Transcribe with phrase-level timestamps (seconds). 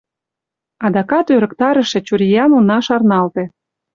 [0.85, 3.43] Адакат ӧрыктарыше чуриян уна шарналте.